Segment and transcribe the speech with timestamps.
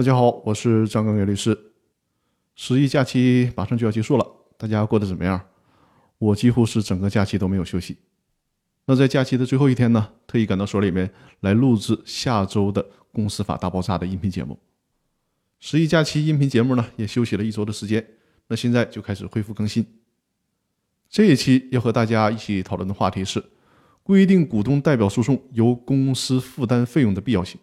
[0.00, 1.72] 大家好，我是张刚元律师。
[2.54, 4.26] 十一假期马上就要结束了，
[4.56, 5.38] 大家过得怎么样？
[6.16, 7.98] 我几乎是整个假期都没有休息。
[8.86, 12.82] 那在假期的最后一天呢，特意赶到所里面来录制下周的
[13.12, 14.58] 《公司法大爆炸》的音频节目。
[15.58, 18.02] 十一假期音频节目呢，也休息了一周的时间，
[18.46, 19.86] 那现在就开始恢复更新。
[21.10, 23.44] 这一期要和大家一起讨论的话题是
[24.02, 27.60] 规定股东代表诉讼由公司负担费用的必要性。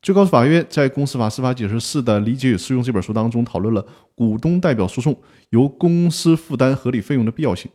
[0.00, 3.84] 最高法院在《公司法司法解释四的理解与适用》这本书当中讨论了
[4.14, 5.20] 股东代表诉讼
[5.50, 7.70] 由公司负担合理费用的必要性。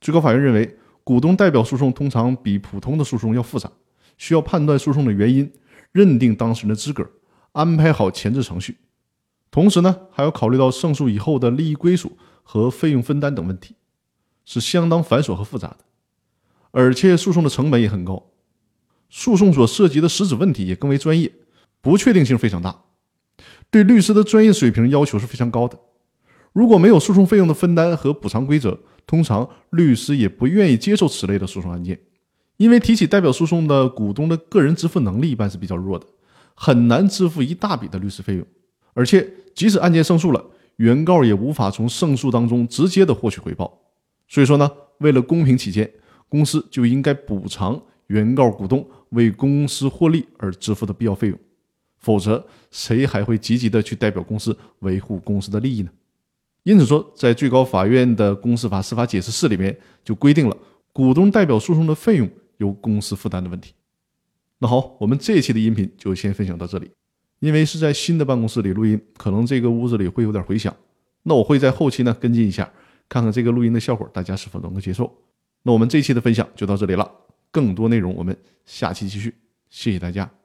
[0.00, 3.70] 最高法院认为，股东代表诉讼通常比普通的诉讼要复杂，
[4.18, 5.50] 需要判断诉讼的原因，
[5.92, 7.10] 认定当事人的资格，
[7.52, 8.76] 安排好前置程序，
[9.50, 13.74] 同时呢，还要考虑到胜诉以后的利益归属和费用分担等问题，
[14.44, 15.78] 是相当繁琐和复杂的，
[16.70, 18.26] 而且诉讼的成本也很高。
[19.10, 21.30] 诉讼所涉及的实质问题也更为专业，
[21.82, 22.84] 不确定性非常大，
[23.70, 25.78] 对律师的专业水平要求是非常高的。
[26.52, 31.98] 如果没有诉讼费用的分担和补偿规则，通常律师也不愿意接受此类的诉讼案件，
[32.56, 36.06] 因为提起代表诉讼的股东的个人支付能力一般是比较弱的，
[36.54, 38.46] 很难支付一大笔的律师费用。
[38.94, 40.44] 而且，即使案件胜诉了，
[40.76, 43.80] 原告也无法从胜诉当中直接的获取回报。
[44.28, 45.90] 所以说呢，为了公平起见，
[46.28, 48.86] 公司就应该补偿原告股东。
[49.10, 51.36] 为公司获利而支付的必要费用，
[51.98, 55.90] 否则谁还会积极的去代表公司维护公司的利益呢？
[56.62, 60.56] 因此说，在最高法院的公司法司法解释四里面就规定了
[60.92, 63.74] 股东代表诉讼的费用由公司负担的问题。
[64.60, 66.88] 那好，我们这一期的音频就先分享到这里。
[67.40, 70.72] 因为是在新的办公室里录音，可能这个屋子里会有点回响，
[71.24, 72.70] 那我会在后期呢跟进一下，
[73.08, 75.12] 看看这个录音的效果大家是否能够接受。
[75.64, 77.10] 那我们这期的分享就到这里了。
[77.50, 79.34] 更多内容，我们下期继续。
[79.68, 80.39] 谢谢大家。